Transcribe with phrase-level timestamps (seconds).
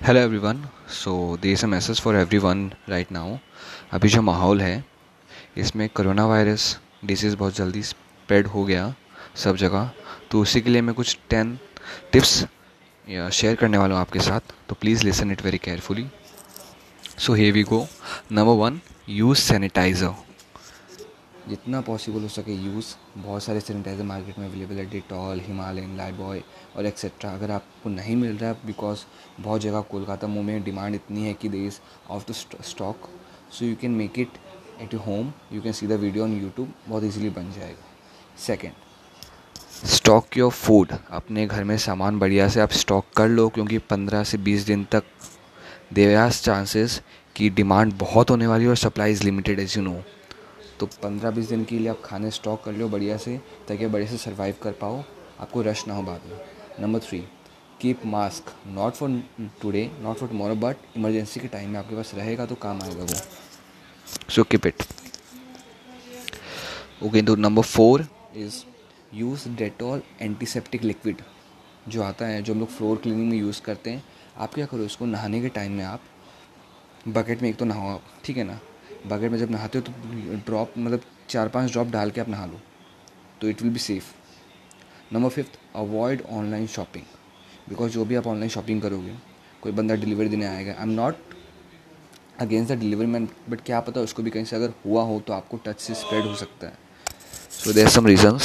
[0.00, 0.62] Hello everyone
[0.94, 1.12] so
[1.42, 3.36] there is a message for everyone right now
[3.92, 4.84] अभी जो माहौल है,
[5.58, 8.94] इसमें कोरोना वायरस डिसीज़ बहुत जल्दी स्प्रेड हो गया
[9.36, 9.90] सब जगह।
[10.30, 11.58] तो उसी के लिए मैं कुछ टेन
[12.12, 12.32] टिप्स
[13.06, 16.06] शेयर करने वाला हूँ आपके साथ। तो please listen it very carefully
[17.18, 17.86] so here we go
[18.32, 20.14] number one use sanitiser
[21.48, 22.86] जितना पॉसिबल हो सके यूज़
[23.16, 26.42] बहुत सारे सैनिटाइज़र मार्केट में अवेलेबल है डिटॉल हिमालयन लाइबॉय
[26.76, 29.04] और एक्सेट्रा अगर आपको नहीं मिल रहा है बिकॉज़
[29.40, 31.78] बहुत जगह कोलकाता मुंबई में डिमांड इतनी है कि they is
[32.10, 32.34] off the
[32.64, 33.08] stock
[33.52, 34.38] so you can make it
[34.82, 37.86] at you home you can see the video on YouTube बहुत ईजिली बन जाएगा।
[38.46, 43.78] सेकेंड स्टॉक योर फ़ूड अपने घर में सामान बढ़िया से आप स्टॉक कर लो, क्योंकि
[43.90, 45.04] पंद्रह से बीस दिन तक
[45.92, 47.00] देर चांसेस
[47.36, 50.00] कि डिमांड बहुत होने वाली है और supply is limited as you know
[50.80, 53.36] तो पंद्रह बीस दिन के लिए आप खाने स्टॉक कर लो बढ़िया से,
[53.68, 55.02] ताकि आप बढ़िया से सर्वाइव कर पाओ।
[55.40, 56.38] आपको रश ना हो बाद में।
[56.80, 57.18] Number three
[57.80, 59.22] keep mask not for
[59.62, 63.02] today not for tomorrow but emergency के टाइम में आपके पास रहेगा तो काम आएगा
[63.02, 64.82] वो। सो कीप इट
[67.02, 68.62] ओके तो number four is
[69.14, 71.22] use Dettol antiseptic liquid
[71.88, 74.02] जो आता है, जो हम लोग फ्लोर क्लीनिंग में यूज़ करते हैं।
[74.38, 76.00] आप क्या करो, इसको नहाने के टाइम में आप
[77.08, 78.58] बकेट में एक तो नहाओ आप, ठीक है ना?
[79.06, 82.46] बकेट में जब नहाते हो तो ड्रॉप मतलब चार पाँच ड्रॉप डाल के आप नहा
[82.46, 82.60] लो
[83.40, 84.04] तो it will be safe
[85.14, 87.04] number fifth avoid online shopping
[87.68, 89.14] because जो भी आप ऑनलाइन शॉपिंग करोगे,
[89.62, 90.72] कोई बंदा डिलीवरी देने आएगा.
[90.72, 91.16] I am not
[92.40, 95.32] against the delivery man but क्या पता उसको भी कहीं से अगर हुआ हो तो
[95.32, 96.78] आपको टच से स्प्रेड हो सकता है.
[97.50, 98.42] So there some reasons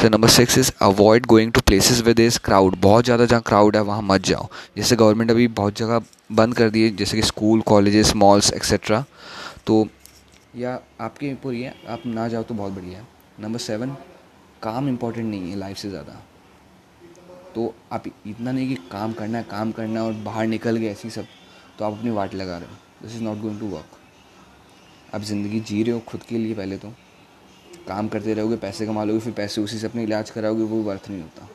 [0.00, 3.76] so number six is avoid going to places with is crowd बहुत ज़्यादा जहाँ क्राउड
[3.76, 4.48] है, वहाँ मत जाओ.
[4.76, 9.04] जैसे गवर्नमेंट अभी बहुत जगह बंद कर दिए जैसे कि स्कूल कॉलेजेस मॉल्स एक्सेट्रा
[9.70, 9.86] तो
[10.56, 13.06] या आपके ऊपर ही है आप ना जाओ तो बहुत बढ़िया है।
[13.40, 13.94] नंबर सेवन
[14.62, 16.12] काम इम्पोर्टेंट नहीं है लाइफ से ज़्यादा।
[17.54, 20.86] तो आप इतना नहीं कि काम करना है, काम करना है और बाहर निकल गए
[20.86, 21.26] ऐसी सब
[21.78, 23.96] तो आप अपनी वाट लगा रहे हो। This is not going to work
[25.14, 26.92] आप ज़िंदगी जी रहे हो खुद के लिए पहले तो।
[27.88, 31.10] काम करते रहोगे, पैसे कमा लोगे, फिर पैसे उसी से अपने इलाज कराओगे, वो वर्थ
[31.10, 31.48] नहीं होता।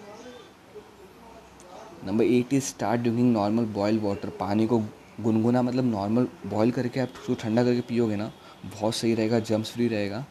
[2.06, 4.80] Number eight is start drinking normal boil water पानी को
[5.22, 8.32] गुनगुना मतलब नॉर्मल बॉयल करके आप उसको ठंडा करके पियोगे ना,
[8.66, 10.26] बहुत सही रहेगा जम्स फ्री रहेगा।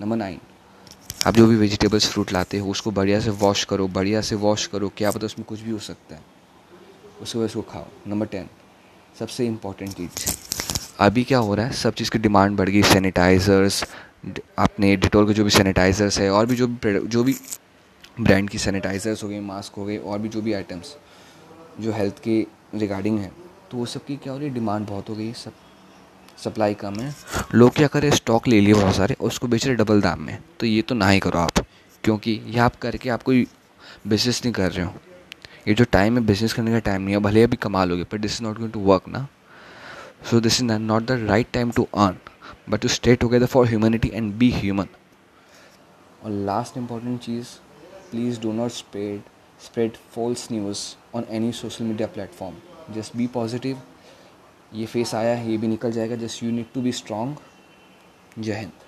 [0.00, 0.40] नंबर नाइन
[1.26, 4.66] आप जो भी वेजिटेबल्स फ्रूट लाते हो, उसको बढ़िया से वॉश करो, बढ़िया से वॉश
[4.66, 6.22] करो, क्या पता उसमें कुछ भी हो सकता है।
[7.22, 8.48] उसको उसको खाओ। नंबर टेन
[9.18, 10.26] सबसे इंपॉर्टेंट चीज़।
[11.00, 13.84] अभी क्या हो रहा है, सब चीज़ की डिमांड बढ़ गई सैनिटाइज़र्स
[14.58, 17.34] अपने डिटोल के जो भी सैनिटाइज़र्स है, और भी जो भी जो भी
[18.20, 20.96] ब्रांड की सैनिटाइज़र्स हो गए मास्क हो गए और भी जो भी आइटम्स
[21.80, 22.40] जो हेल्थ के
[22.74, 23.30] रिगार्डिंग है
[23.70, 24.54] तो वो सब की क्या हो रही है?
[24.54, 25.52] डिमांड बहुत हो गई, सब
[26.44, 27.14] सप्लाई कम है।
[27.54, 30.38] लोग क्या करें स्टॉक ले लिए बहुत सारे और उसको बेच रहे डबल दाम में।
[30.60, 31.58] तो ये तो ना ही करो आप,
[32.04, 33.46] क्योंकि ये आप करके आप कोई
[34.06, 34.92] बिज़नेस नहीं कर रहे हो।
[35.68, 38.20] ये जो टाइम है बिज़नेस करने का टाइम नहीं है। भले अभी कमा लोगे but
[38.20, 39.26] this is not going to work ना।
[40.30, 42.16] So this is not the right time to earn
[42.70, 44.88] but to stay together for humanity and be human
[46.24, 47.46] और last important cheese
[48.10, 49.20] please do not spread
[49.64, 50.80] spread false news
[51.16, 52.54] on any social media platform
[52.94, 53.80] just be positive,
[54.74, 57.34] ये face आया है, ये भी निकल जाएगा, just you need to be strong
[58.38, 58.87] जय हिंद।